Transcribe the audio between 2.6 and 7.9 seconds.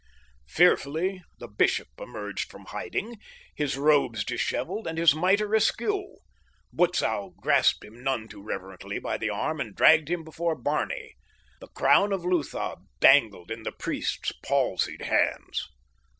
hiding, his robes disheveled and his miter askew. Butzow grasped